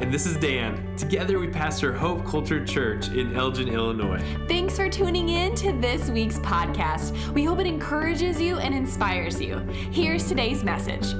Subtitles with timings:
[0.00, 0.96] And this is Dan.
[0.96, 4.20] Together we pastor Hope Culture Church in Elgin, Illinois.
[4.48, 7.16] Thanks for tuning in to this week's podcast.
[7.32, 9.58] We hope it encourages you and inspires you.
[9.92, 11.14] Here's today's message.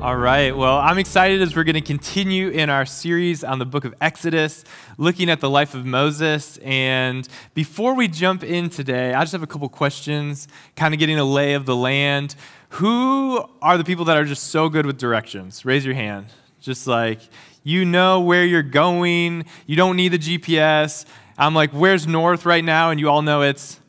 [0.00, 0.56] All right.
[0.56, 3.94] Well, I'm excited as we're going to continue in our series on the book of
[4.00, 4.64] Exodus,
[4.96, 6.58] looking at the life of Moses.
[6.62, 11.18] And before we jump in today, I just have a couple questions, kind of getting
[11.18, 12.34] a lay of the land.
[12.70, 15.64] Who are the people that are just so good with directions?
[15.66, 16.32] Raise your hand.
[16.62, 17.20] Just like,
[17.64, 21.04] you know where you're going, you don't need the GPS.
[21.36, 22.90] I'm like, where's north right now?
[22.90, 23.80] And you all know it's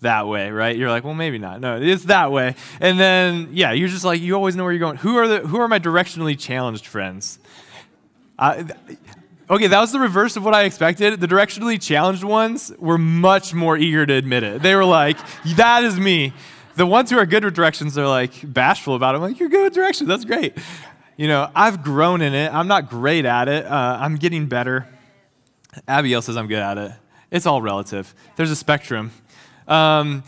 [0.00, 0.76] that way, right?
[0.76, 1.60] You're like, well, maybe not.
[1.60, 2.56] No, it's that way.
[2.80, 4.96] And then, yeah, you're just like, you always know where you're going.
[4.98, 7.38] Who are the who are my directionally challenged friends?
[8.38, 8.64] Uh,
[9.48, 11.20] okay, that was the reverse of what I expected.
[11.20, 14.62] The directionally challenged ones were much more eager to admit it.
[14.62, 15.16] They were like,
[15.56, 16.32] that is me
[16.76, 19.16] the ones who are good with directions, they're like bashful about it.
[19.16, 20.08] I'm like, you're good with directions.
[20.08, 20.56] That's great.
[21.16, 22.52] You know, I've grown in it.
[22.52, 23.64] I'm not great at it.
[23.64, 24.86] Uh, I'm getting better.
[25.88, 26.92] Abigail says I'm good at it.
[27.30, 28.14] It's all relative.
[28.36, 29.10] There's a spectrum.
[29.66, 30.22] Um,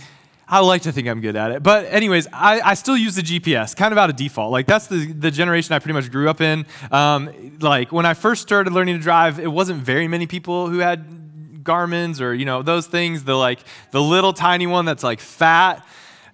[0.48, 1.62] I like to think I'm good at it.
[1.62, 4.50] But, anyways, I, I, still use the GPS, kind of out of default.
[4.50, 6.64] Like, that's the, the generation I pretty much grew up in.
[6.91, 10.78] Um, like, when I first started learning to drive, it wasn't very many people who
[10.78, 13.24] had Garmin's or, you know, those things.
[13.24, 13.60] The, like,
[13.91, 15.86] the little tiny one that's, like, fat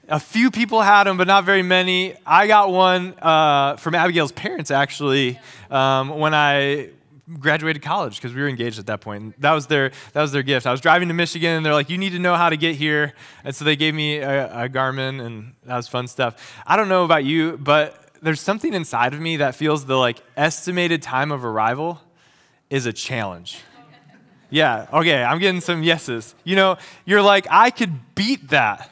[0.08, 2.14] a few people had them, but not very many.
[2.26, 5.38] I got one uh, from Abigail's parents, actually,
[5.70, 6.90] um, when I
[7.38, 9.40] graduated college because we were engaged at that point.
[9.40, 10.66] That was their that was their gift.
[10.66, 12.76] I was driving to Michigan, and they're like, "You need to know how to get
[12.76, 16.62] here," and so they gave me a, a Garmin, and that was fun stuff.
[16.66, 20.22] I don't know about you, but there's something inside of me that feels the like
[20.36, 22.00] estimated time of arrival
[22.70, 23.58] is a challenge.
[24.50, 26.34] Yeah, okay, I'm getting some yeses.
[26.44, 28.90] You know, you're like, I could beat that.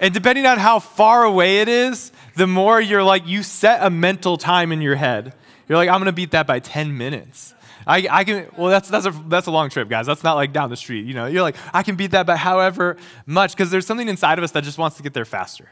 [0.00, 3.90] And depending on how far away it is, the more you're like, you set a
[3.90, 5.34] mental time in your head.
[5.68, 7.54] You're like, I'm to beat that by 10 minutes.
[7.86, 10.06] I, I can, well, that's, that's, a, that's a long trip, guys.
[10.06, 11.06] That's not like down the street.
[11.06, 14.38] You know, you're like, I can beat that by however much, because there's something inside
[14.38, 15.68] of us that just wants to get there faster.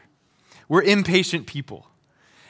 [0.67, 1.87] We're impatient people.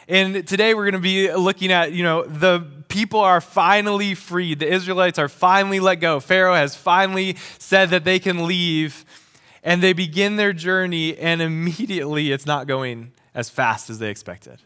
[0.09, 4.59] And today we're going to be looking at, you know, the people are finally freed.
[4.59, 6.19] The Israelites are finally let go.
[6.19, 9.05] Pharaoh has finally said that they can leave
[9.63, 14.61] and they begin their journey, and immediately it's not going as fast as they expected.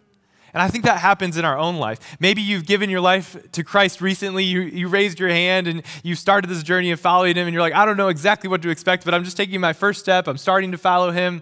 [0.54, 2.16] And I think that happens in our own life.
[2.20, 6.14] Maybe you've given your life to Christ recently, you, you raised your hand, and you
[6.14, 8.70] started this journey of following Him, and you're like, I don't know exactly what to
[8.70, 10.28] expect, but I'm just taking my first step.
[10.28, 11.42] I'm starting to follow Him.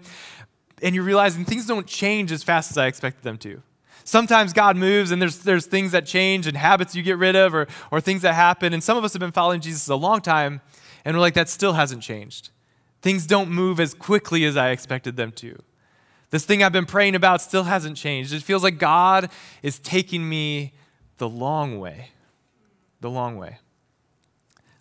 [0.82, 3.62] And you're realizing things don't change as fast as I expected them to.
[4.04, 7.54] Sometimes God moves and there's, there's things that change and habits you get rid of
[7.54, 8.74] or, or things that happen.
[8.74, 10.62] And some of us have been following Jesus a long time
[11.06, 12.50] and we're like, that still hasn't changed.
[13.02, 15.62] Things don't move as quickly as I expected them to.
[16.30, 18.34] This thing I've been praying about still hasn't changed.
[18.34, 19.30] It feels like God
[19.62, 20.74] is taking me
[21.18, 22.12] the long way.
[23.02, 23.58] The long way.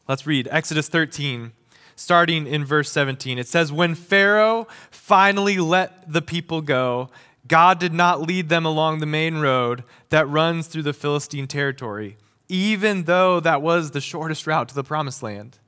[0.07, 1.53] Let's read Exodus 13,
[1.97, 3.39] starting in verse 17.
[3.39, 7.11] It says, When Pharaoh finally let the people go,
[7.49, 12.17] God did not lead them along the main road that runs through the Philistine territory,
[12.49, 15.59] even though that was the shortest route to the promised land.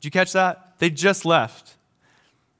[0.00, 0.65] Did you catch that?
[0.78, 1.74] They just left.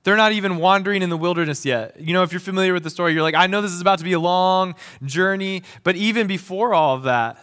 [0.05, 2.01] They're not even wandering in the wilderness yet.
[2.01, 3.99] You know, if you're familiar with the story, you're like, I know this is about
[3.99, 7.39] to be a long journey, but even before all of that,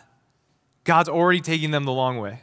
[0.85, 2.41] God's already taking them the long way.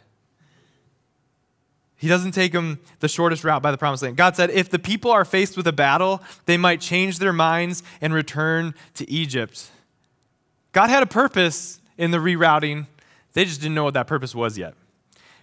[1.97, 4.17] He doesn't take them the shortest route by the promised land.
[4.17, 7.83] God said, if the people are faced with a battle, they might change their minds
[8.01, 9.71] and return to Egypt.
[10.73, 12.87] God had a purpose in the rerouting,
[13.35, 14.75] they just didn't know what that purpose was yet.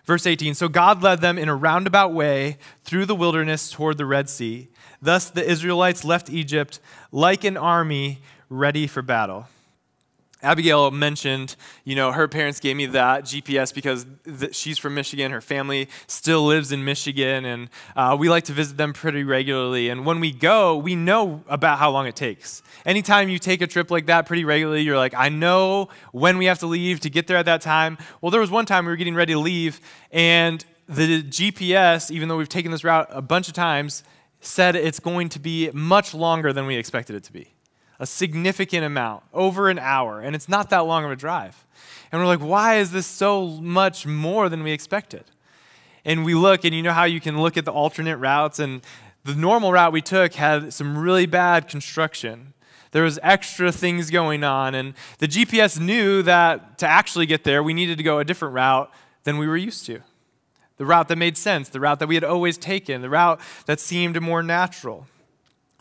[0.07, 4.05] Verse 18 So God led them in a roundabout way through the wilderness toward the
[4.05, 4.69] Red Sea.
[5.01, 6.79] Thus the Israelites left Egypt
[7.11, 9.47] like an army ready for battle.
[10.47, 15.29] Abigail mentioned, you know, her parents gave me that GPS because th- she's from Michigan.
[15.31, 19.89] Her family still lives in Michigan, and uh, we like to visit them pretty regularly.
[19.89, 22.63] And when we go, we know about how long it takes.
[22.85, 26.45] Anytime you take a trip like that pretty regularly, you're like, I know when we
[26.45, 27.97] have to leave to get there at that time.
[28.21, 29.81] Well, there was one time we were getting ready to leave,
[30.13, 34.01] and the GPS, even though we've taken this route a bunch of times,
[34.39, 37.56] said it's going to be much longer than we expected it to be
[37.99, 41.65] a significant amount, over an hour, and it's not that long of a drive.
[42.11, 45.25] And we're like, why is this so much more than we expected?
[46.05, 48.81] And we look, and you know how you can look at the alternate routes, and
[49.23, 52.53] the normal route we took had some really bad construction.
[52.91, 57.61] There was extra things going on, and the GPS knew that to actually get there,
[57.61, 58.91] we needed to go a different route
[59.23, 59.99] than we were used to.
[60.77, 63.79] The route that made sense, the route that we had always taken, the route that
[63.79, 65.07] seemed more natural,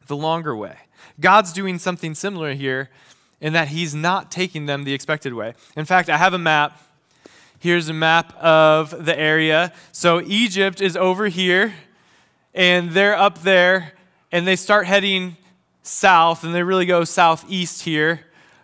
[0.06, 0.78] the longer way.
[1.20, 2.90] God's doing something similar here
[3.40, 5.54] in that he's not taking them the expected way.
[5.76, 6.80] In fact, I have a map.
[7.58, 9.72] Here's a map of the area.
[9.92, 11.74] So Egypt is over here,
[12.54, 13.92] and they're up there,
[14.32, 15.36] and they start heading
[15.82, 18.20] south, and they really go southeast here.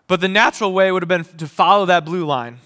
[0.09, 2.59] But the natural way would have been to follow that blue line.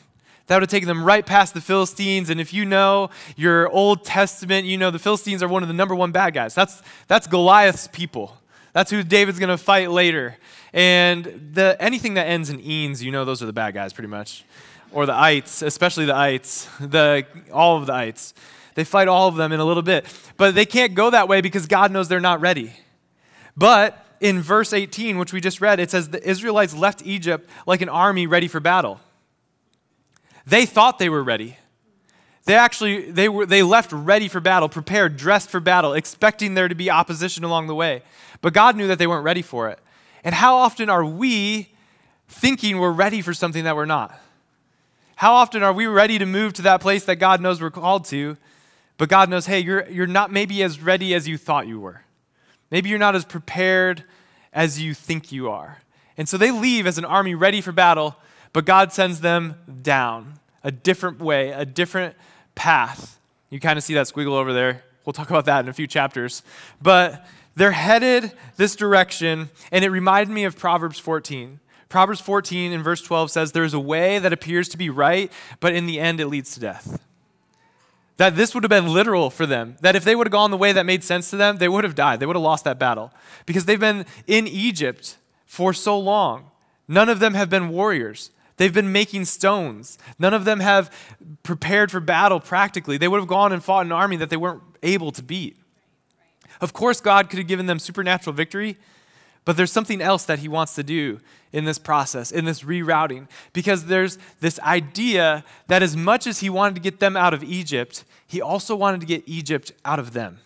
[0.46, 2.30] That would have taken them right past the Philistines.
[2.30, 5.74] And if you know your Old Testament, you know the Philistines are one of the
[5.74, 6.54] number one bad guys.
[6.54, 8.36] That's, that's Goliath's people.
[8.76, 10.36] That's who David's going to fight later.
[10.74, 14.08] And the, anything that ends in eans, you know those are the bad guys pretty
[14.08, 14.44] much.
[14.92, 18.34] Or the ites, especially the ites, the, all of the ites.
[18.74, 20.04] They fight all of them in a little bit.
[20.36, 22.74] But they can't go that way because God knows they're not ready.
[23.56, 27.80] But in verse 18, which we just read, it says the Israelites left Egypt like
[27.80, 29.00] an army ready for battle.
[30.46, 31.56] They thought they were ready.
[32.46, 36.68] They actually they were they left ready for battle, prepared, dressed for battle, expecting there
[36.68, 38.02] to be opposition along the way.
[38.40, 39.78] But God knew that they weren't ready for it.
[40.24, 41.72] And how often are we
[42.28, 44.18] thinking we're ready for something that we're not?
[45.16, 48.04] How often are we ready to move to that place that God knows we're called
[48.06, 48.36] to,
[48.98, 52.02] but God knows, hey, you're, you're not maybe as ready as you thought you were.
[52.70, 54.04] Maybe you're not as prepared
[54.52, 55.78] as you think you are.
[56.16, 58.16] And so they leave as an army ready for battle,
[58.52, 62.14] but God sends them down a different way, a different
[62.56, 63.20] path.
[63.50, 64.82] You kind of see that squiggle over there.
[65.04, 66.42] We'll talk about that in a few chapters.
[66.82, 67.24] But
[67.54, 71.60] they're headed this direction, and it reminded me of Proverbs 14.
[71.88, 75.30] Proverbs 14 in verse 12 says, There's a way that appears to be right,
[75.60, 77.00] but in the end it leads to death.
[78.16, 79.76] That this would have been literal for them.
[79.82, 81.84] That if they would have gone the way that made sense to them, they would
[81.84, 82.18] have died.
[82.18, 83.12] They would have lost that battle.
[83.44, 86.50] Because they've been in Egypt for so long.
[86.88, 88.30] None of them have been warriors.
[88.56, 89.98] They've been making stones.
[90.18, 90.90] None of them have
[91.42, 92.96] prepared for battle practically.
[92.96, 95.58] They would have gone and fought an army that they weren't able to beat.
[96.60, 98.78] Of course, God could have given them supernatural victory,
[99.44, 101.20] but there's something else that He wants to do
[101.52, 106.50] in this process, in this rerouting, because there's this idea that as much as He
[106.50, 110.14] wanted to get them out of Egypt, He also wanted to get Egypt out of
[110.14, 110.38] them.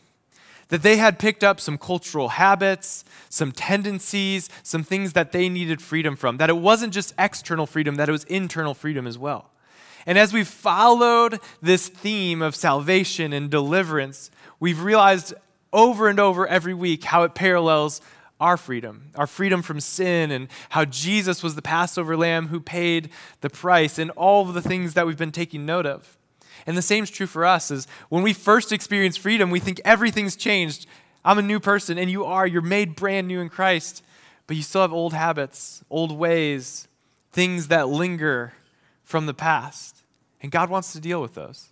[0.71, 5.83] That they had picked up some cultural habits, some tendencies, some things that they needed
[5.83, 6.39] freedom from.
[6.39, 9.51] That it wasn't just external freedom, that it was internal freedom as well.
[10.07, 15.35] And as we've followed this theme of salvation and deliverance, we've realized
[15.73, 18.01] over and over every week how it parallels
[18.41, 23.11] our freedom, our freedom from sin, and how Jesus was the Passover lamb who paid
[23.43, 26.17] the price, and all of the things that we've been taking note of.
[26.67, 29.81] And the same is true for us is when we first experience freedom, we think
[29.85, 30.87] everything's changed.
[31.25, 32.47] I'm a new person, and you are.
[32.47, 34.03] You're made brand new in Christ,
[34.47, 36.89] but you still have old habits, old ways,
[37.33, 38.55] things that linger
[39.05, 40.03] from the past.
[40.43, 41.69] And God wants to deal with those.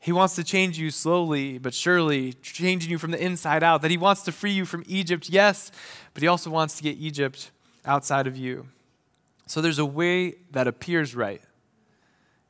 [0.00, 3.80] He wants to change you slowly but surely, changing you from the inside out.
[3.80, 5.70] That He wants to free you from Egypt, yes,
[6.12, 7.50] but He also wants to get Egypt
[7.86, 8.68] outside of you.
[9.46, 11.42] So there's a way that appears right,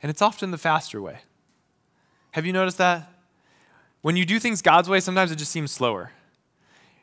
[0.02, 1.20] and it's often the faster way.
[2.34, 3.08] Have you noticed that?
[4.02, 6.10] When you do things God's way, sometimes it just seems slower.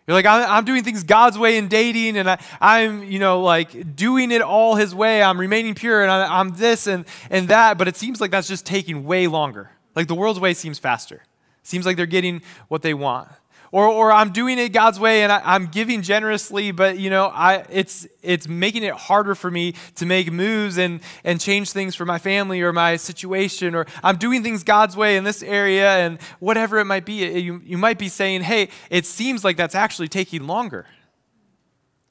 [0.05, 2.29] You're like, I'm, doing things God's way in dating, and
[2.59, 5.23] I, am you know, like doing it all His way.
[5.23, 8.49] I'm remaining pure, and I, I'm this and, and that, but it seems like that's
[8.49, 9.69] just taking way longer.
[9.95, 11.23] Like the world's way seems faster.
[11.63, 13.29] Seems like they're getting what they want.
[13.73, 17.27] Or, or I'm doing it God's way and I, am giving generously, but you know,
[17.27, 21.95] I, it's, it's making it harder for me to make moves and, and change things
[21.95, 23.73] for my family or my situation.
[23.73, 27.25] Or I'm doing things God's way in this area and whatever it might be.
[27.39, 30.87] You, you might be saying, hey, it seems like that's actually taking longer.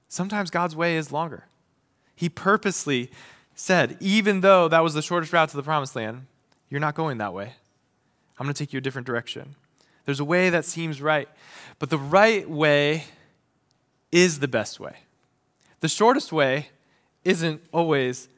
[0.09, 1.45] Sometimes God's way is longer.
[2.17, 3.11] He purposely
[3.55, 6.27] said, even though that was the shortest route to the promised land,
[6.71, 7.53] you're not going that way.
[8.39, 9.57] I'm going to take you a different direction.
[10.05, 11.29] There's a way that seems right,
[11.79, 13.05] but the right way
[14.13, 14.97] is the best way.
[15.81, 16.69] The shortest way
[17.25, 18.29] isn't always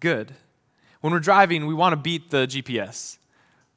[0.00, 0.34] good.
[1.00, 3.18] When we're driving, we want to beat the GPS.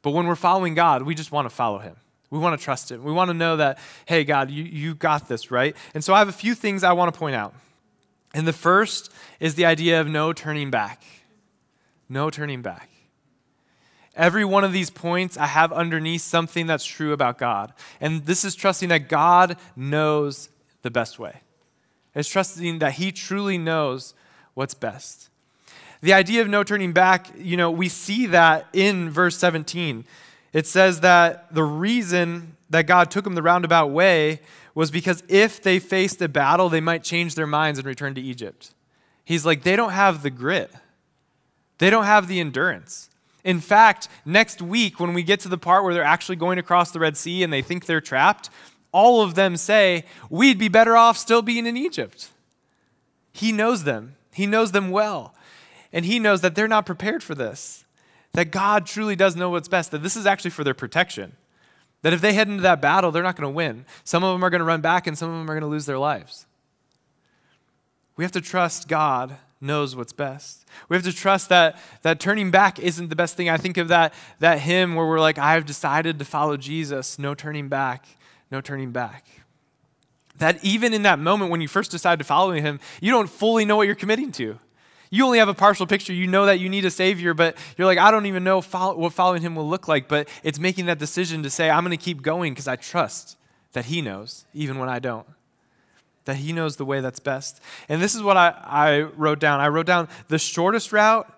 [0.02, 1.96] But when we're following God, we just want to follow Him.
[2.30, 3.04] We want to trust Him.
[3.04, 5.76] We want to know that, hey, God, you, you got this, right?
[5.94, 7.56] And so I have a few things I want to point out.
[8.34, 11.04] And the first is the idea of no turning back.
[12.10, 12.90] No turning back.
[14.16, 17.74] Every one of these points, I have underneath something that's true about God.
[18.00, 20.50] And this is trusting that God knows
[20.84, 21.42] the best way.
[22.14, 24.14] It's trusting that He truly knows
[24.54, 25.30] what's best.
[26.02, 30.06] The idea of no turning back, you know, we see that in verse 17.
[30.54, 34.40] It says that the reason that God took them the roundabout way
[34.74, 38.22] was because if they faced a battle, they might change their minds and return to
[38.22, 38.74] Egypt.
[39.24, 40.72] He's like, they don't have the grit,
[41.80, 43.10] they don't have the endurance.
[43.46, 46.90] In fact, next week, when we get to the part where they're actually going across
[46.90, 48.50] the Red Sea and they think they're trapped,
[48.92, 52.30] all of them say, We'd be better off still being in Egypt.
[53.32, 54.16] He knows them.
[54.34, 55.36] He knows them well.
[55.94, 57.86] And He knows that they're not prepared for this,
[58.34, 61.38] that God truly does know what's best, that this is actually for their protection.
[62.02, 63.86] That if they head into that battle, they're not going to win.
[64.04, 65.68] Some of them are going to run back, and some of them are going to
[65.68, 66.48] lose their lives.
[68.18, 70.66] We have to trust God knows what's best.
[70.88, 73.50] We have to trust that, that turning back isn't the best thing.
[73.50, 77.18] I think of that, that hymn where we're like, I have decided to follow Jesus,
[77.20, 78.06] no turning back,
[78.52, 79.26] no turning back.
[80.38, 83.66] That even in that moment when you first decide to follow him, you don't fully
[83.66, 84.60] know what you're committing to.
[85.10, 86.14] You only have a partial picture.
[86.14, 88.98] You know that you need a Savior, but you're like, I don't even know follow,
[88.98, 90.08] what following Him will look like.
[90.10, 93.38] But it's making that decision to say, I'm going to keep going because I trust
[93.74, 95.28] that He knows, even when I don't
[96.26, 97.62] that He knows the way that's best.
[97.88, 99.60] And this is what I, I wrote down.
[99.60, 101.32] I wrote down the shortest route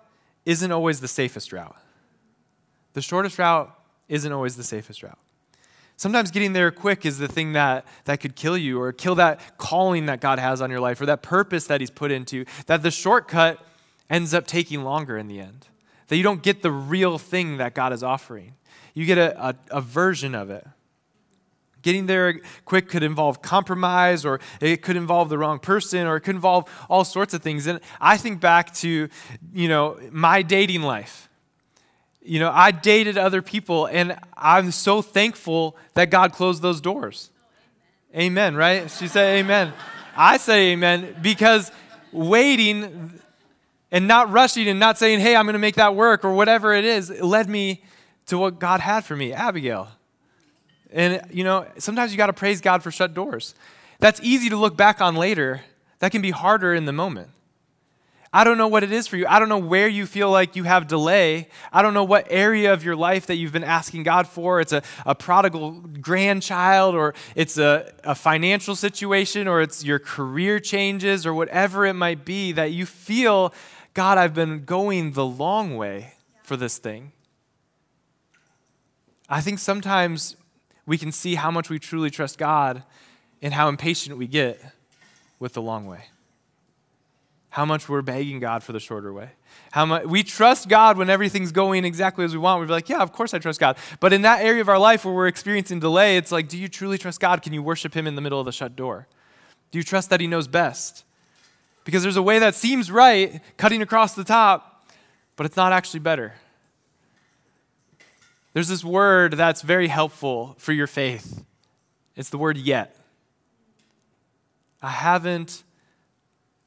[0.45, 1.75] isn't always the safest route.
[2.93, 3.73] The shortest route
[4.07, 5.19] isn't always the safest route.
[5.97, 9.57] Sometimes getting there quick is the thing that, that could kill you or kill that
[9.57, 12.83] calling that God has on your life or that purpose that He's put into, that
[12.83, 13.59] the shortcut
[14.09, 15.67] ends up taking longer in the end.
[16.07, 18.53] That you don't get the real thing that God is offering.
[18.93, 20.65] You get a, a, a version of it.
[21.87, 26.19] Getting there quick could involve compromise, or it could involve the wrong person, or it
[26.19, 27.65] could involve all sorts of things.
[27.65, 29.07] And I think back to,
[29.53, 31.29] you know, my dating life.
[32.21, 37.29] You know, I dated other people, and I'm so thankful that God closed those doors.
[38.13, 38.25] amen.
[38.25, 38.91] amen, right?
[38.91, 39.71] She said amen.
[40.17, 41.71] I say amen because
[42.11, 43.17] waiting
[43.93, 46.73] and not rushing and not saying, hey, I'm going to make that work or whatever
[46.73, 47.81] it is, it led me
[48.25, 49.87] to what God had for me, Abigail.
[50.97, 53.53] And, you know, sometimes you got to praise God for shut doors.
[53.99, 55.61] That's easy to look back on later.
[55.99, 57.29] That can be harder in the moment.
[58.33, 59.27] I don't know what it is for you.
[59.27, 61.49] I don't know where you feel like you have delay.
[61.71, 64.59] I don't know what area of your life that you've been asking God for.
[64.59, 70.59] It's a, a prodigal grandchild, or it's a, a financial situation, or it's your career
[70.59, 73.53] changes, or whatever it might be that you feel,
[73.93, 77.11] God, I've been going the long way for this thing.
[79.29, 80.35] I think sometimes
[80.87, 82.81] we can see how much we truly trust God
[83.41, 84.59] and how impatient we get
[85.37, 86.05] with the long way.
[87.49, 89.31] How much we're begging God for the shorter way.
[89.71, 92.61] How much we trust God when everything's going exactly as we want.
[92.61, 93.77] We're like, yeah, of course I trust God.
[93.99, 96.67] But in that area of our life where we're experiencing delay, it's like, do you
[96.67, 97.41] truly trust God?
[97.41, 99.07] Can you worship Him in the middle of the shut door?
[99.71, 101.03] Do you trust that He knows best?
[101.83, 104.87] Because there's a way that seems right, cutting across the top,
[105.35, 106.33] but it's not actually better.
[108.57, 111.45] There's this word that's very helpful for your faith.
[112.15, 112.97] It's the word yet.
[114.81, 115.61] I haven't,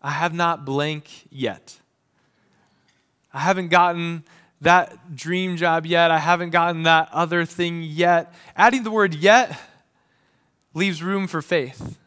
[0.01, 1.81] I have not blank yet.
[3.35, 4.23] I haven't gotten
[4.61, 6.13] that dream job yet.
[6.13, 8.33] I haven't gotten that other thing yet.
[8.55, 9.61] Adding the word yet
[10.75, 11.99] leaves room for faith.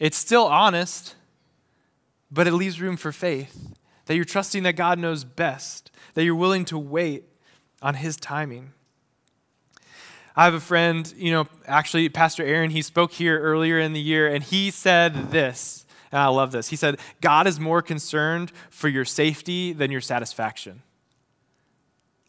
[0.00, 1.14] It's still honest,
[2.28, 3.72] but it leaves room for faith.
[4.06, 7.28] That you're trusting that God knows best, that you're willing to wait,
[7.82, 8.72] on His timing.
[10.34, 14.00] I have a friend, you know, actually, Pastor Aaron, he spoke here earlier in the
[14.00, 16.68] year, and he said this, and I love this.
[16.68, 20.82] He said, God is more concerned for your safety than your satisfaction.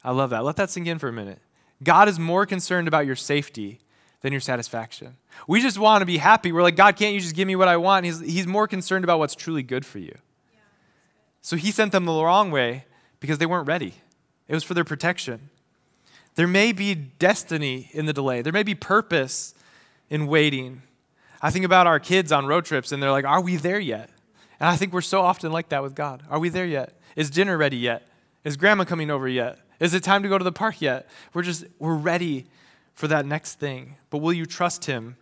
[0.03, 0.43] I love that.
[0.43, 1.39] Let that sink in for a minute.
[1.81, 3.79] God is more concerned about your safety
[4.21, 5.17] than your satisfaction.
[5.47, 6.51] We just want to be happy.
[6.51, 8.05] We're like, God, can't you just give me what I want?
[8.05, 10.15] He's, he's more concerned about what's truly good for you.
[11.41, 12.85] So he sent them the wrong way
[13.19, 13.95] because they weren't ready.
[14.53, 15.49] It was for their protection.
[16.35, 19.55] There may be destiny in the delay, there may be purpose
[20.11, 20.83] in waiting.
[21.41, 24.11] I think about our kids on road trips, and they're like, Are we there yet?
[24.59, 26.21] And I think we're so often like that with God.
[26.29, 26.99] Are we there yet?
[27.15, 28.07] Is dinner ready yet?
[28.43, 29.57] Is grandma coming over yet?
[29.79, 31.09] Is it time to go to the park yet?
[31.33, 32.45] We're just, we're ready
[32.93, 33.95] for that next thing.
[34.11, 35.17] But will you trust Him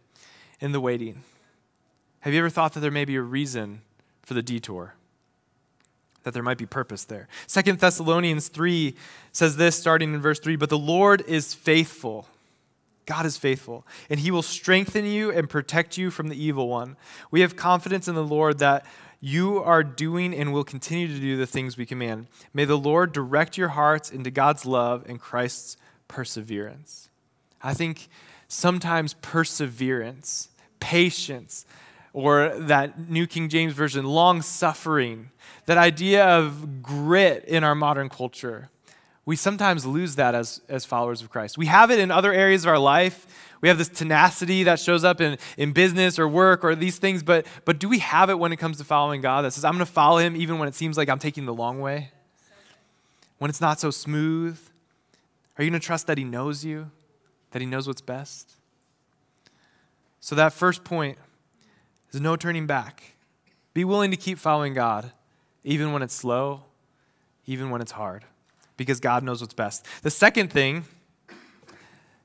[0.59, 1.23] in the waiting?
[2.19, 3.81] Have you ever thought that there may be a reason
[4.23, 4.95] for the detour?
[6.23, 7.27] That there might be purpose there.
[7.47, 8.95] Second Thessalonians 3
[9.31, 12.27] says this, starting in verse 3 But the Lord is faithful.
[13.05, 16.95] God is faithful, and he will strengthen you and protect you from the evil one.
[17.31, 18.85] We have confidence in the Lord that
[19.19, 22.27] you are doing and will continue to do the things we command.
[22.53, 27.09] May the Lord direct your hearts into God's love and Christ's perseverance.
[27.61, 28.07] I think
[28.47, 30.49] sometimes perseverance,
[30.79, 31.65] patience,
[32.13, 35.29] or that New King James Version, long suffering,
[35.65, 38.69] that idea of grit in our modern culture.
[39.25, 41.57] We sometimes lose that as, as followers of Christ.
[41.57, 43.27] We have it in other areas of our life.
[43.61, 47.21] We have this tenacity that shows up in, in business or work or these things,
[47.21, 49.73] but, but do we have it when it comes to following God that says, I'm
[49.73, 52.09] going to follow him even when it seems like I'm taking the long way?
[53.37, 54.59] When it's not so smooth?
[55.57, 56.89] Are you going to trust that he knows you,
[57.51, 58.55] that he knows what's best?
[60.19, 61.17] So, that first point
[62.11, 63.15] there's no turning back.
[63.73, 65.11] Be willing to keep following God
[65.63, 66.63] even when it's slow,
[67.45, 68.25] even when it's hard,
[68.77, 69.85] because God knows what's best.
[70.01, 70.85] The second thing,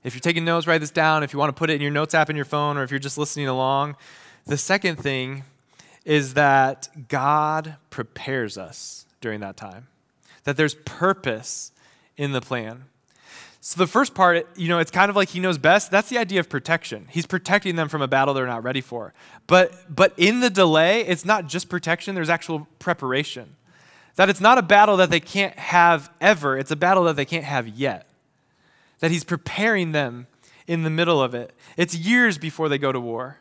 [0.02, 1.22] if you're taking notes, write this down.
[1.22, 2.90] If you want to put it in your notes app in your phone, or if
[2.90, 3.96] you're just listening along,
[4.46, 5.44] the second thing
[6.04, 9.88] is that God prepares us during that time,
[10.44, 11.72] that there's purpose
[12.16, 12.84] in the plan.
[13.68, 15.90] So the first part, you know, it's kind of like he knows best.
[15.90, 17.08] That's the idea of protection.
[17.10, 19.12] He's protecting them from a battle they're not ready for.
[19.48, 23.56] But but in the delay, it's not just protection, there's actual preparation.
[24.14, 27.24] That it's not a battle that they can't have ever, it's a battle that they
[27.24, 28.06] can't have yet.
[29.00, 30.28] That he's preparing them
[30.68, 31.52] in the middle of it.
[31.76, 33.38] It's years before they go to war.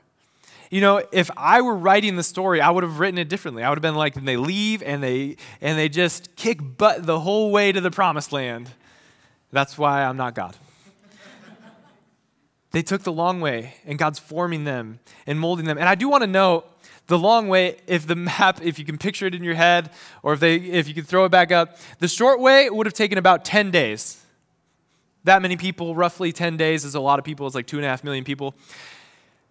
[0.72, 3.62] You know, if I were writing the story, I would have written it differently.
[3.62, 7.06] I would have been like, and they leave and they and they just kick butt
[7.06, 8.72] the whole way to the promised land.
[9.56, 10.58] That's why I'm not God.
[12.72, 15.78] they took the long way, and God's forming them and molding them.
[15.78, 16.70] And I do want to note
[17.08, 19.92] the long way, if the map, if you can picture it in your head,
[20.24, 22.94] or if, they, if you can throw it back up, the short way would have
[22.94, 24.22] taken about 10 days.
[25.24, 27.48] That many people, roughly 10 days, is a lot of people.
[27.48, 28.56] It's like two and a half million people.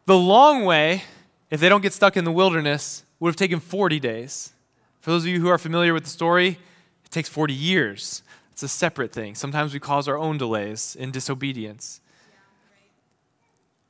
[0.05, 1.05] The long way,
[1.51, 4.53] if they don't get stuck in the wilderness, would have taken 40 days.
[5.01, 6.59] For those of you who are familiar with the story,
[7.07, 8.23] it takes 40 years.
[8.55, 9.35] It's a separate thing.
[9.35, 12.01] Sometimes we cause our own delays in disobedience.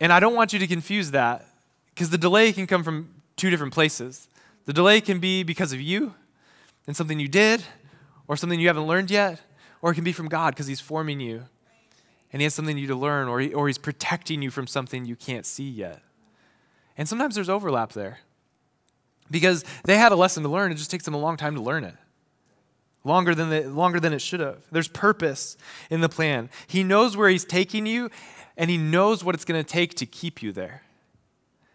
[0.00, 1.44] And I don't want you to confuse that
[1.90, 4.26] because the delay can come from two different places.
[4.64, 6.14] The delay can be because of you
[6.86, 7.62] and something you did
[8.26, 9.42] or something you haven't learned yet,
[9.82, 11.42] or it can be from God because He's forming you
[12.32, 15.04] and He has something you to learn, or, he, or He's protecting you from something
[15.04, 16.00] you can't see yet.
[16.96, 18.20] And sometimes there's overlap there
[19.30, 21.60] because they had a lesson to learn, it just takes them a long time to
[21.60, 21.96] learn it
[23.04, 24.62] longer than, the, longer than it should have.
[24.72, 25.56] There's purpose
[25.90, 26.48] in the plan.
[26.66, 28.10] He knows where He's taking you,
[28.56, 30.82] and He knows what it's going to take to keep you there.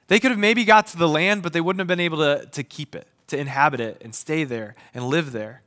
[0.08, 2.48] They could have maybe got to the land, but they wouldn't have been able to,
[2.48, 5.62] to keep it, to inhabit it, and stay there and live there.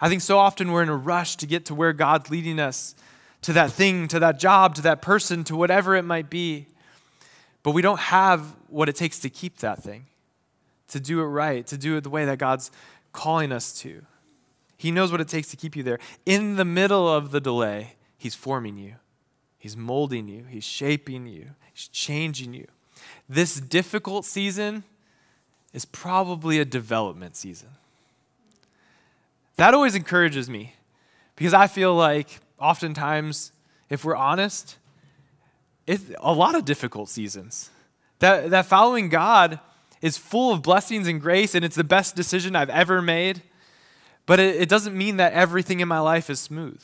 [0.00, 2.94] I think so often we're in a rush to get to where God's leading us
[3.42, 6.66] to that thing, to that job, to that person, to whatever it might be.
[7.64, 10.06] But we don't have what it takes to keep that thing,
[10.88, 12.70] to do it right, to do it the way that God's
[13.12, 14.04] calling us to.
[14.82, 16.00] He knows what it takes to keep you there.
[16.26, 18.96] In the middle of the delay, He's forming you,
[19.56, 22.66] He's molding you, He's shaping you, He's changing you.
[23.28, 24.82] This difficult season
[25.72, 27.68] is probably a development season.
[29.54, 30.74] That always encourages me
[31.36, 33.52] because I feel like oftentimes,
[33.88, 34.78] if we're honest,
[35.86, 37.70] it's a lot of difficult seasons.
[38.18, 39.60] That, that following God
[40.00, 43.42] is full of blessings and grace, and it's the best decision I've ever made.
[44.26, 46.82] But it, it doesn't mean that everything in my life is smooth.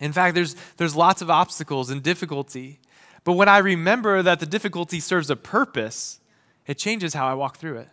[0.00, 2.80] In fact, there's, there's lots of obstacles and difficulty.
[3.24, 6.20] But when I remember that the difficulty serves a purpose,
[6.66, 7.88] it changes how I walk through it.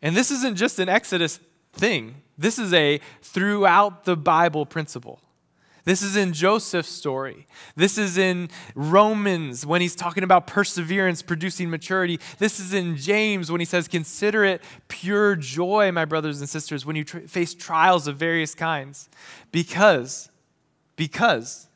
[0.00, 1.38] And this isn't just an Exodus
[1.72, 5.20] thing, this is a throughout the Bible principle.
[5.84, 7.46] This is in Joseph's story.
[7.74, 12.20] This is in Romans when he's talking about perseverance producing maturity.
[12.38, 16.86] This is in James when he says, Consider it pure joy, my brothers and sisters,
[16.86, 19.08] when you tr- face trials of various kinds.
[19.50, 20.30] Because,
[20.94, 21.66] because,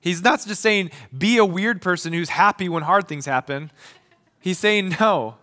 [0.00, 3.70] he's not just saying, Be a weird person who's happy when hard things happen.
[4.40, 5.36] He's saying, No.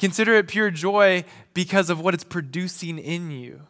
[0.00, 1.24] Consider it pure joy
[1.54, 3.62] because of what it's producing in you,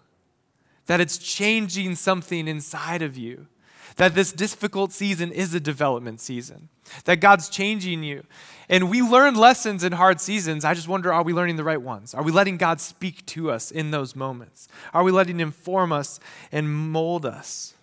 [0.86, 3.46] that it's changing something inside of you
[3.98, 6.68] that this difficult season is a development season,
[7.04, 8.24] that God's changing you.
[8.68, 10.64] And we learn lessons in hard seasons.
[10.64, 12.14] I just wonder are we learning the right ones?
[12.14, 14.68] Are we letting God speak to us in those moments?
[14.94, 16.20] Are we letting Him form us
[16.52, 17.74] and mold us?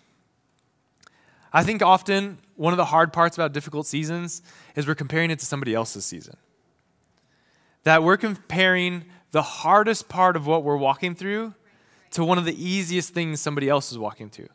[1.52, 4.42] I think often one of the hard parts about difficult seasons
[4.74, 6.36] is we're comparing it to somebody else's season.
[7.84, 11.54] That we're comparing the hardest part of what we're walking through
[12.12, 14.48] to one of the easiest things somebody else is walking through.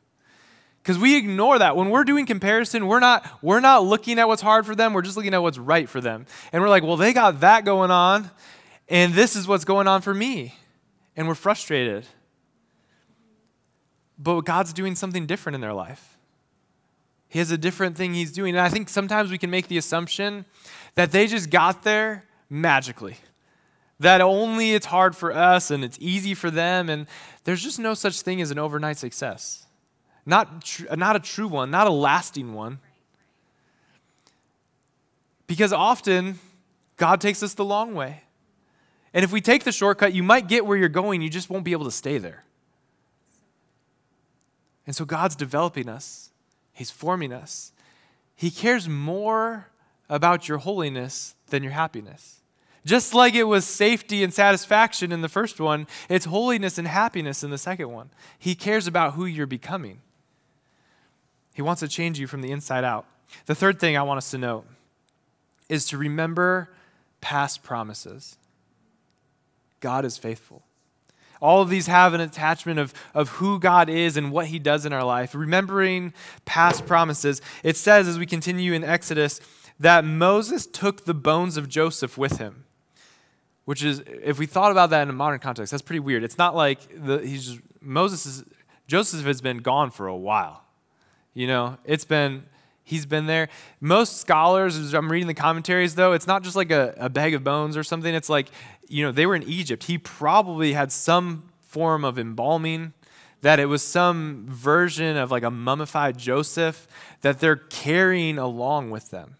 [0.82, 1.76] Because we ignore that.
[1.76, 5.04] When we're doing comparison, we're not, we're not looking at what's hard for them, we're
[5.04, 6.26] just looking at what's right for them.
[6.52, 8.32] And we're like, well, they got that going on,
[8.89, 10.56] and this is what's going on for me.
[11.15, 12.06] And we're frustrated.
[14.17, 16.17] But God's doing something different in their life.
[17.28, 18.56] He has a different thing He's doing.
[18.56, 20.46] And I think sometimes we can make the assumption
[20.96, 23.17] that they just got there magically.
[24.00, 26.89] That only it's hard for us and it's easy for them.
[26.89, 27.08] And
[27.46, 29.65] there's just no such thing as an overnight success.
[30.26, 32.80] Not, tr- not a true one, not a lasting one.
[35.48, 36.40] Because often,
[36.98, 38.24] God takes us the long way.
[39.14, 41.66] And if we take the shortcut, you might get where you're going, you just won't
[41.66, 42.44] be able to stay there.
[44.86, 46.30] And so God's developing us,
[46.74, 47.74] He's forming us.
[48.36, 49.68] He cares more
[50.10, 52.42] about your holiness than your happiness.
[52.86, 57.44] Just like it was safety and satisfaction in the first one, it's holiness and happiness
[57.44, 58.10] in the second one.
[58.40, 60.00] He cares about who you're becoming.
[61.54, 63.06] He wants to change you from the inside out.
[63.46, 64.66] The third thing I want us to note
[65.70, 66.70] is to remember
[67.22, 68.38] past promises.
[69.80, 70.64] God is faithful.
[71.42, 74.86] All of these have an attachment of, of who God is and what he does
[74.86, 75.34] in our life.
[75.34, 76.14] Remembering
[76.46, 77.42] past promises.
[77.64, 79.42] It says as we continue in Exodus
[79.80, 82.66] that Moses took the bones of Joseph with him.
[83.66, 86.24] Which is, if we thought about that in a modern context, that's pretty weird.
[86.24, 88.44] It's not like the, he's just, Moses is,
[88.88, 90.64] Joseph has been gone for a while.
[91.34, 92.44] You know, it's been,
[92.84, 93.50] he's been there.
[93.80, 97.44] Most scholars, I'm reading the commentaries though, it's not just like a, a bag of
[97.44, 98.13] bones or something.
[98.13, 98.50] It's like,
[98.88, 99.86] you know, they were in Egypt.
[99.86, 102.94] He probably had some form of embalming,
[103.41, 106.88] that it was some version of like a mummified Joseph
[107.22, 109.38] that they're carrying along with them.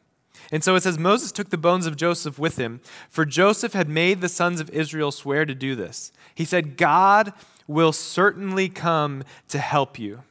[0.52, 3.88] And so it says Moses took the bones of Joseph with him, for Joseph had
[3.88, 6.12] made the sons of Israel swear to do this.
[6.34, 7.32] He said, God
[7.68, 10.24] will certainly come to help you.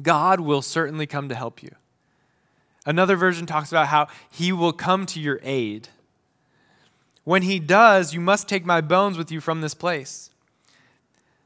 [0.00, 1.74] God will certainly come to help you.
[2.86, 5.88] Another version talks about how he will come to your aid.
[7.24, 10.30] When he does, you must take my bones with you from this place.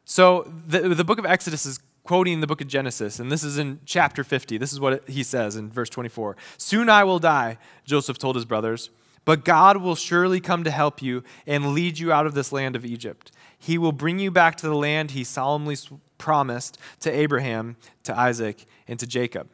[0.05, 3.59] So the, the book of Exodus is quoting the book of Genesis, and this is
[3.59, 4.59] in chapter 50.
[4.59, 6.37] This is what he says in verse 24.
[6.57, 8.91] Soon I will die, Joseph told his brothers,
[9.25, 12.77] but God will surely come to help you and lead you out of this land
[12.77, 13.33] of Egypt.
[13.67, 15.77] He will bring you back to the land he solemnly
[16.19, 19.49] promised to Abraham, to Isaac, and to Jacob.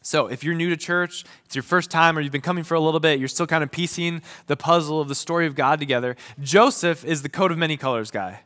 [0.00, 2.76] So, if you're new to church, it's your first time, or you've been coming for
[2.76, 5.78] a little bit, you're still kind of piecing the puzzle of the story of God
[5.78, 6.16] together.
[6.40, 8.40] Joseph is the coat of many colors guy.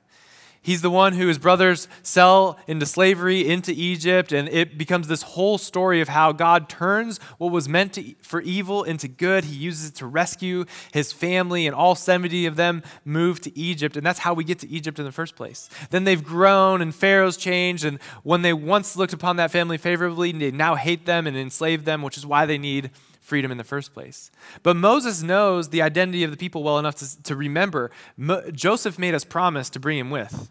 [0.64, 5.20] He's the one who his brothers sell into slavery into Egypt, and it becomes this
[5.20, 9.44] whole story of how God turns what was meant to, for evil into good.
[9.44, 13.94] He uses it to rescue his family, and all 70 of them move to Egypt,
[13.94, 15.68] and that's how we get to Egypt in the first place.
[15.90, 20.32] Then they've grown, and Pharaoh's changed, and when they once looked upon that family favorably,
[20.32, 23.64] they now hate them and enslave them, which is why they need freedom in the
[23.64, 24.30] first place.
[24.62, 28.98] But Moses knows the identity of the people well enough to, to remember Mo- Joseph
[28.98, 30.50] made us promise to bring him with.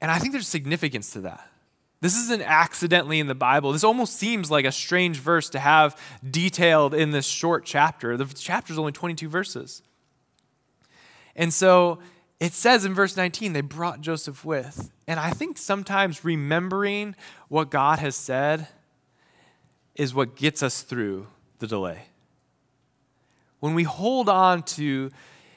[0.00, 1.46] And I think there's significance to that.
[2.00, 3.72] This isn't accidentally in the Bible.
[3.72, 8.16] This almost seems like a strange verse to have detailed in this short chapter.
[8.16, 9.82] The chapter is only 22 verses.
[11.36, 11.98] And so
[12.40, 14.90] it says in verse 19, they brought Joseph with.
[15.06, 17.14] And I think sometimes remembering
[17.48, 18.66] what God has said
[19.94, 21.26] is what gets us through
[21.58, 22.04] the delay.
[23.58, 25.10] When we hold on to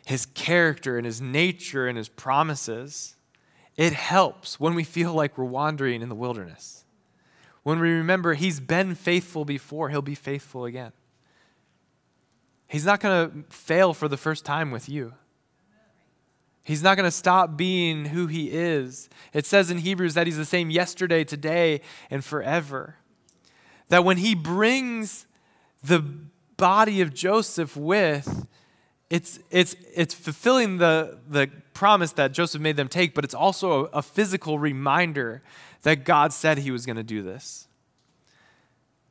[0.06, 3.15] his character and his nature and his promises,
[3.75, 6.86] it helps when we feel like we're wandering in the wilderness.
[7.63, 10.91] When we remember He's been faithful before, He'll be faithful again.
[12.67, 15.13] He's not going to fail for the first time with you.
[16.65, 19.09] He's not going to stop being who He is.
[19.33, 22.97] It says in Hebrews that He's the same yesterday, today, and forever.
[23.89, 25.27] That when He brings
[25.83, 25.99] the
[26.57, 28.47] body of Joseph with,
[29.13, 33.86] it's, it's, it's fulfilling the, the promise that Joseph made them take, but it's also
[33.86, 35.43] a, a physical reminder
[35.84, 37.67] that God said he was going to do this.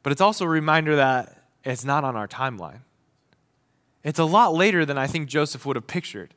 [0.03, 2.81] But it's also a reminder that it's not on our timeline.
[4.03, 6.35] It's a lot later than I think Joseph would have pictured.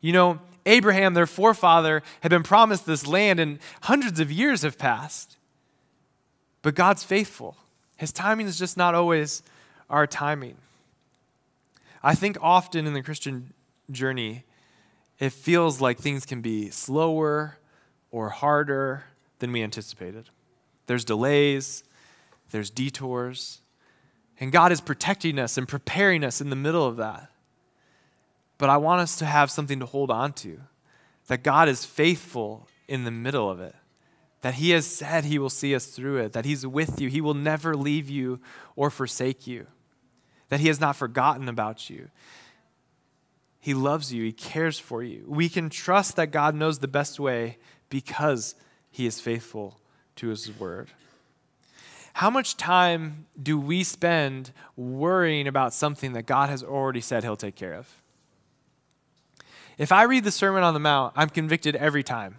[0.00, 4.78] You know, Abraham, their forefather, had been promised this land, and hundreds of years have
[4.78, 5.36] passed.
[6.62, 7.56] But God's faithful.
[7.96, 9.42] His timing is just not always
[9.88, 10.58] our timing.
[12.02, 13.52] I think often in the Christian
[13.90, 14.44] journey,
[15.18, 17.58] it feels like things can be slower
[18.10, 19.04] or harder
[19.38, 20.30] than we anticipated.
[20.86, 21.84] There's delays,
[22.50, 23.60] there's detours,
[24.38, 27.30] and God is protecting us and preparing us in the middle of that.
[28.56, 30.60] But I want us to have something to hold on to
[31.26, 33.74] that God is faithful in the middle of it,
[34.40, 37.20] that He has said He will see us through it, that He's with you, He
[37.20, 38.40] will never leave you
[38.74, 39.66] or forsake you
[40.50, 42.10] that He has not forgotten about you.
[43.58, 45.24] He loves you, He cares for you.
[45.26, 47.58] We can trust that God knows the best way
[47.88, 48.54] because
[48.90, 49.80] He is faithful
[50.16, 50.88] to His word.
[52.14, 57.36] How much time do we spend worrying about something that God has already said He'll
[57.36, 57.96] take care of?
[59.78, 62.36] If I read the Sermon on the Mount, I'm convicted every time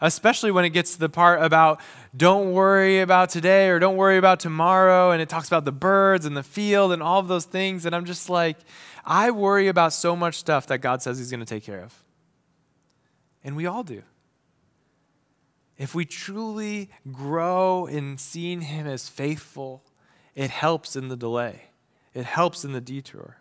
[0.00, 1.80] especially when it gets to the part about
[2.16, 5.10] don't worry about today or don't worry about tomorrow.
[5.10, 7.86] And it talks about the birds and the field and all of those things.
[7.86, 8.56] And I'm just like,
[9.04, 12.02] I worry about so much stuff that God says He's going to take care of.
[13.42, 14.02] And we all do.
[15.76, 19.84] If we truly grow in seeing Him as faithful,
[20.34, 21.70] it helps in the delay,
[22.14, 23.38] it helps in the detour.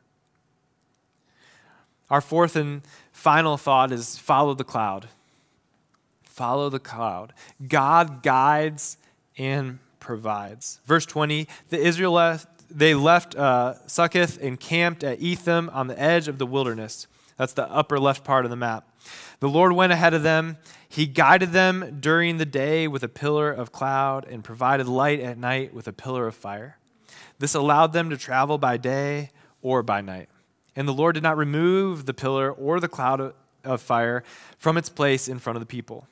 [2.10, 5.10] Our fourth and final thought is follow the cloud.
[6.38, 7.34] Follow the cloud.
[7.68, 9.00] God guides
[9.40, 10.80] and provides.
[10.86, 16.28] Verse 20 The Israelites, they left uh, Succoth and camped at Etham on the edge
[16.28, 17.08] of the wilderness.
[17.38, 18.88] That's the upper left part of the map.
[19.40, 20.58] The Lord went ahead of them.
[20.88, 25.40] He guided them during the day with a pillar of cloud and provided light at
[25.40, 26.78] night with a pillar of fire.
[27.40, 29.32] This allowed them to travel by day
[29.64, 30.30] or by night.
[30.76, 34.24] And the Lord did not remove the pillar or the cloud of fire
[34.60, 36.08] from its place in front of the people.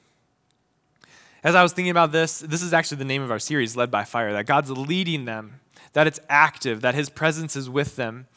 [1.44, 3.92] As I was thinking about this, this is actually the name of our series, Led
[3.92, 5.60] by Fire, that God's leading them,
[5.94, 8.28] that it's active, that His presence is with them.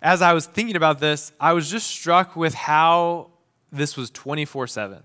[0.00, 3.30] As I was thinking about this, I was just struck with how
[3.70, 5.02] this was 24 7.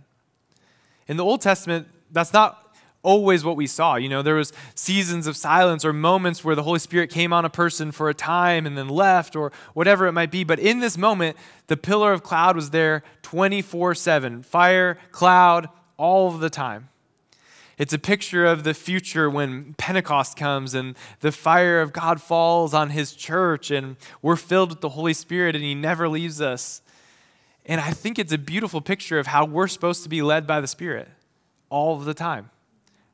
[1.07, 2.67] In the Old Testament, that's not
[3.03, 3.95] always what we saw.
[3.95, 7.45] You know, there was seasons of silence or moments where the Holy Spirit came on
[7.45, 10.43] a person for a time and then left or whatever it might be.
[10.43, 14.43] But in this moment, the pillar of cloud was there 24 7.
[14.43, 16.89] Fire, cloud, all of the time.
[17.77, 22.73] It's a picture of the future when Pentecost comes and the fire of God falls
[22.73, 26.81] on his church and we're filled with the Holy Spirit and he never leaves us.
[27.67, 30.59] And I think it's a beautiful picture of how we're supposed to be led by
[30.59, 31.07] the Spirit
[31.69, 32.49] all of the time.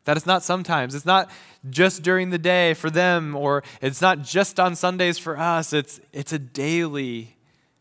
[0.05, 0.95] That it's not sometimes.
[0.95, 1.29] It's not
[1.69, 5.73] just during the day for them, or it's not just on Sundays for us.
[5.73, 7.37] It's, it's a daily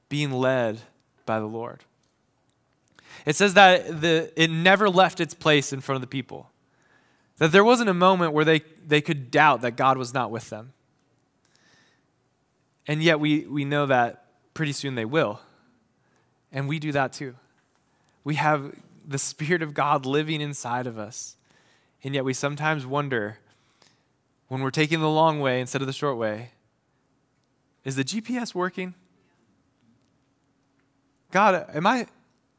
[0.08, 0.80] being led
[1.26, 1.80] by the Lord.
[3.26, 6.48] It says that the, it never left its place in front of the people.
[7.38, 10.50] That there wasn't a moment where they, they could doubt that God was not with
[10.50, 10.72] them.
[12.86, 15.40] And yet we, we know that pretty soon they will.
[16.52, 17.34] And we do that too.
[18.24, 18.74] We have
[19.06, 21.36] the Spirit of God living inside of us.
[22.04, 23.38] And yet we sometimes wonder
[24.48, 26.50] when we're taking the long way instead of the short way
[27.84, 28.94] is the GPS working?
[31.32, 32.06] God, am I,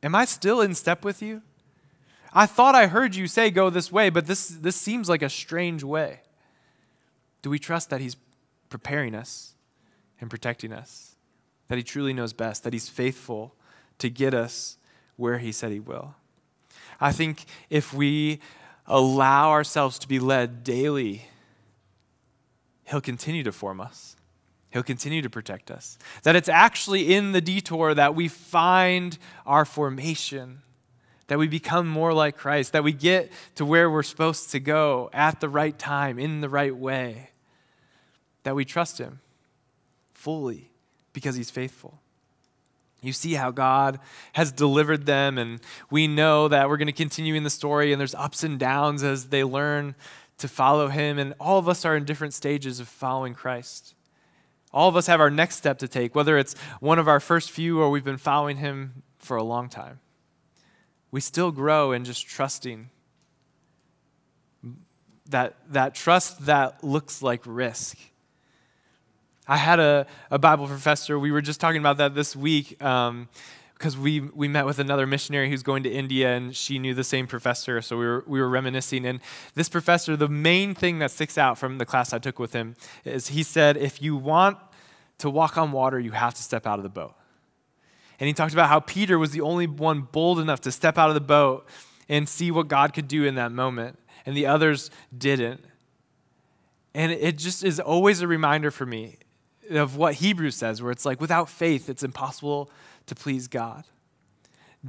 [0.02, 1.42] am I still in step with you?
[2.34, 5.30] I thought I heard you say go this way, but this, this seems like a
[5.30, 6.22] strange way.
[7.44, 8.18] Do we trust that He's
[8.70, 9.54] preparing us
[10.20, 11.16] and protecting us?
[11.68, 13.56] That He truly knows best, that He's faithful
[14.00, 14.78] to get us
[15.16, 16.16] where He said He will?
[17.00, 18.40] I think if we
[18.88, 21.26] allow ourselves to be led daily,
[22.86, 24.16] He'll continue to form us.
[24.72, 26.00] He'll continue to protect us.
[26.24, 30.64] That it's actually in the detour that we find our formation
[31.28, 35.10] that we become more like Christ, that we get to where we're supposed to go
[35.14, 37.30] at the right time, in the right way,
[38.44, 39.20] that we trust Him
[40.14, 40.72] fully
[41.14, 42.00] because He's faithful.
[43.02, 44.00] You see how God
[44.34, 45.60] has delivered them, and
[45.90, 49.04] we know that we're going to continue in the story, and there's ups and downs
[49.04, 49.96] as they learn
[50.38, 53.96] to follow Him, and all of us are in different stages of following Christ.
[54.74, 57.52] All of us have our next step to take, whether it's one of our first
[57.52, 60.00] few or we've been following Him for a long time
[61.14, 62.90] we still grow in just trusting
[65.30, 68.00] that, that trust that looks like risk.
[69.48, 73.06] I had a, a Bible professor, we were just talking about that this week because
[73.12, 73.30] um,
[74.02, 77.28] we, we met with another missionary who's going to India and she knew the same
[77.28, 79.06] professor, so we were, we were reminiscing.
[79.06, 79.20] And
[79.54, 82.76] this professor, the main thing that sticks out from the class I took with him
[83.06, 84.58] is he said, if you want
[85.20, 87.14] to walk on water, you have to step out of the boat.
[88.24, 91.10] And he talked about how Peter was the only one bold enough to step out
[91.10, 91.68] of the boat
[92.08, 95.60] and see what God could do in that moment, and the others didn't.
[96.96, 99.18] And it just is always a reminder for me
[99.70, 102.72] of what Hebrews says, where it's like, without faith, it's impossible
[103.08, 103.84] to please God.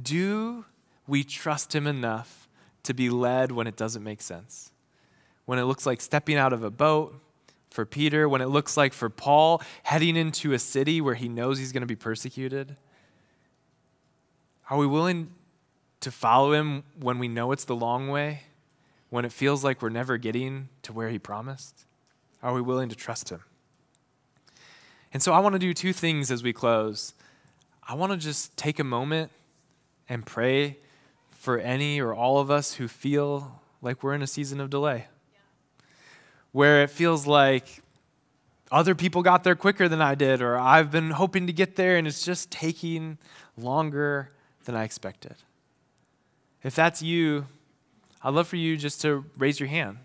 [0.01, 0.63] Do
[1.05, 2.47] we trust Him enough
[2.83, 4.71] to be led when it doesn't make sense?
[5.43, 7.19] When it looks like stepping out of a boat
[7.69, 11.59] for Peter, when it looks like for Paul heading into a city where he knows
[11.59, 12.77] he's going to be persecuted?
[14.69, 15.31] Are we willing
[15.99, 18.43] to follow him when we know it's the long way?
[19.09, 21.85] When it feels like we're never getting to where he promised?
[22.41, 23.41] Are we willing to trust him?
[25.13, 27.13] And so I want to do two things as we close.
[27.87, 29.31] I want to just take a moment
[30.09, 30.77] and pray
[31.29, 35.05] for any or all of us who feel like we're in a season of delay,
[36.51, 37.83] where it feels like
[38.71, 41.97] other people got there quicker than I did, or I've been hoping to get there
[41.97, 43.19] and it's just taking
[43.55, 44.31] longer
[44.65, 45.35] than I expected.
[46.63, 47.47] If that's you,
[48.23, 49.97] I'd love for you just to raise your hand.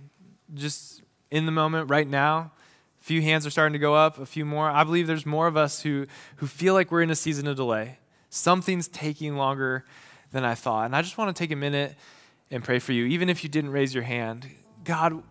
[0.54, 2.52] Just in the moment, right now,
[3.00, 4.68] a few hands are starting to go up, a few more.
[4.68, 7.56] I believe there's more of us who, who feel like we're in a season of
[7.56, 7.98] delay.
[8.28, 9.84] Something's taking longer
[10.32, 10.84] than I thought.
[10.84, 11.96] And I just want to take a minute
[12.50, 14.48] and pray for you, even if you didn't raise your hand.
[14.84, 15.22] God,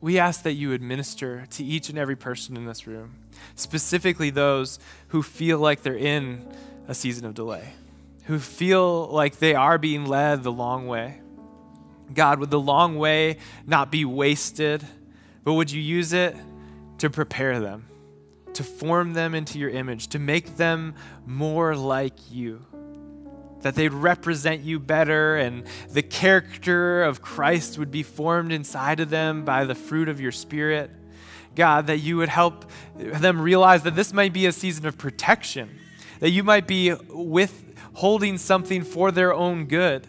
[0.00, 3.14] we ask that you administer to each and every person in this room,
[3.54, 6.46] specifically those who feel like they're in
[6.88, 7.72] a season of delay,
[8.24, 11.20] who feel like they are being led the long way.
[12.12, 14.86] God, would the long way not be wasted,
[15.42, 16.36] but would you use it
[16.98, 17.86] to prepare them,
[18.54, 20.94] to form them into your image, to make them
[21.26, 22.64] more like you?
[23.62, 29.10] That they'd represent you better, and the character of Christ would be formed inside of
[29.10, 30.90] them by the fruit of your Spirit.
[31.54, 35.78] God, that you would help them realize that this might be a season of protection,
[36.20, 36.94] that you might be
[37.94, 40.04] withholding something for their own good.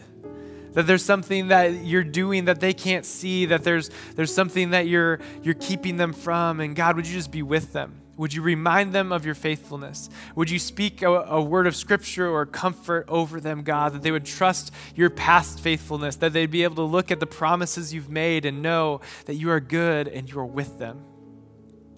[0.72, 4.88] That there's something that you're doing that they can't see that there's there's something that
[4.88, 6.58] you're you're keeping them from.
[6.58, 8.00] And god would you just be with them?
[8.16, 10.10] Would you remind them of your faithfulness?
[10.34, 14.10] Would you speak a, a word of scripture or comfort over them god that they
[14.10, 18.10] would trust your past faithfulness that they'd be able to look at the promises you've
[18.10, 21.04] made and know that you are good and you are with them?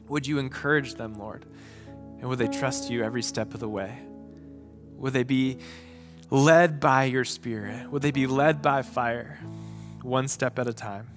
[0.09, 1.46] Would you encourage them lord?
[2.20, 4.08] And would they trust you every step of the way
[4.99, 5.59] would they be
[6.31, 7.91] led by your Spirit?
[7.91, 9.39] Would they be led by fire,
[10.03, 11.09] one step at a time?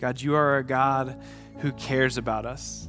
[0.00, 1.22] God, you are a God
[1.58, 2.88] who cares about us,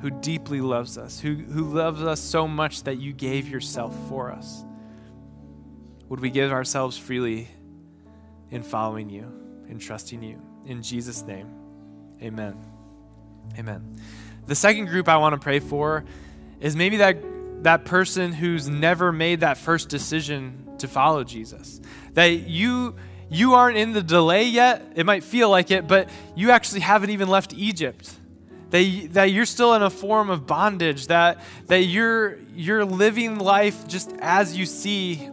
[0.00, 4.30] who deeply loves us, who, who loves us so much that you gave yourself for
[4.30, 4.64] us.
[6.08, 7.48] Would we give ourselves freely
[8.50, 9.32] in following you,
[9.68, 10.40] in trusting you?
[10.66, 11.48] In Jesus' name,
[12.22, 12.56] amen.
[13.58, 13.96] Amen.
[14.46, 16.04] The second group I want to pray for
[16.60, 17.16] is maybe that
[17.62, 21.80] that person who's never made that first decision to follow Jesus.
[22.14, 22.96] That you
[23.30, 24.92] you aren't in the delay yet.
[24.96, 28.12] It might feel like it, but you actually haven't even left Egypt.
[28.70, 33.86] That, that you're still in a form of bondage, that, that you're, you're living life
[33.86, 35.28] just as you see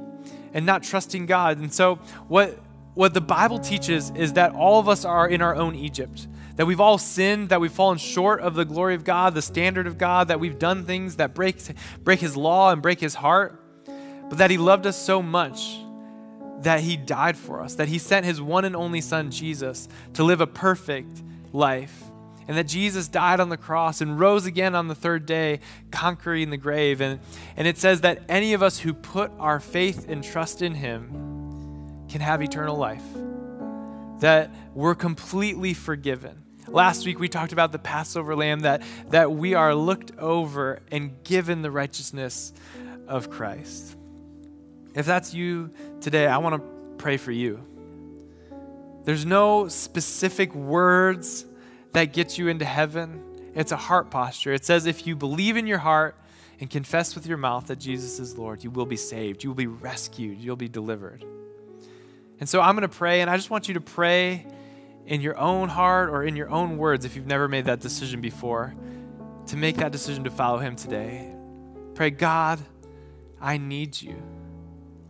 [0.54, 1.58] and not trusting God.
[1.58, 1.96] And so,
[2.28, 2.60] what,
[2.94, 6.66] what the Bible teaches is that all of us are in our own Egypt that
[6.66, 9.98] we've all sinned, that we've fallen short of the glory of God, the standard of
[9.98, 11.62] God, that we've done things that break,
[12.04, 15.78] break His law and break His heart, but that He loved us so much
[16.62, 20.24] that He died for us, that He sent His one and only Son, Jesus, to
[20.24, 21.22] live a perfect
[21.54, 22.04] life.
[22.48, 25.60] And that Jesus died on the cross and rose again on the third day,
[25.92, 27.02] conquering the grave.
[27.02, 27.20] And,
[27.58, 32.06] and it says that any of us who put our faith and trust in Him
[32.10, 33.04] can have eternal life,
[34.22, 39.54] that we're completely forgiven Last week we talked about the Passover lamb that, that we
[39.54, 42.54] are looked over and given the righteousness
[43.08, 43.96] of Christ.
[44.94, 47.64] If that's you today, I want to pray for you.
[49.06, 51.46] There's no specific words
[51.94, 53.24] that get you into heaven.
[53.56, 54.54] It's a heart posture.
[54.54, 56.16] It says if you believe in your heart
[56.60, 59.44] and confess with your mouth that Jesus is Lord, you will be saved.
[59.44, 60.40] You will be rescued.
[60.40, 61.24] You'll be delivered.
[62.40, 64.46] And so I'm going to pray, and I just want you to pray
[65.08, 68.22] in your own heart or in your own words, if you've never made that decision
[68.22, 68.76] before,
[69.48, 71.34] to make that decision to follow Him today.
[71.96, 72.60] Pray, God,
[73.42, 74.22] I need you.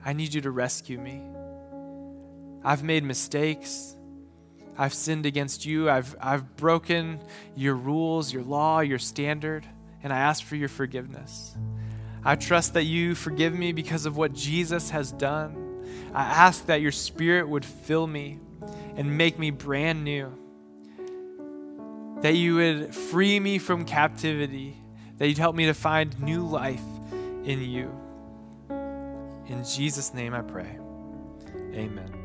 [0.05, 1.21] I need you to rescue me.
[2.63, 3.97] I've made mistakes.
[4.77, 5.89] I've sinned against you.
[5.89, 7.19] I've, I've broken
[7.55, 9.65] your rules, your law, your standard,
[10.03, 11.55] and I ask for your forgiveness.
[12.23, 15.63] I trust that you forgive me because of what Jesus has done.
[16.13, 18.39] I ask that your spirit would fill me
[18.97, 20.33] and make me brand new.
[22.21, 24.75] That you would free me from captivity,
[25.17, 26.83] that you'd help me to find new life
[27.45, 27.91] in you.
[29.47, 30.79] In Jesus' name I pray.
[31.73, 32.16] Amen.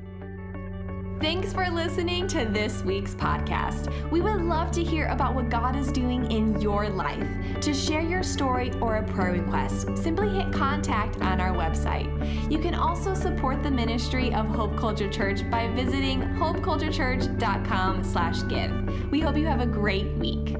[1.22, 3.92] Thanks for listening to this week's podcast.
[4.11, 7.28] We would love to hear about what God is doing in your life.
[7.61, 12.11] To share your story or a prayer request, simply hit contact on our website.
[12.50, 19.11] You can also support the ministry of Hope Culture Church by visiting hopeculturechurch.com/give.
[19.12, 20.56] We hope you have a great week.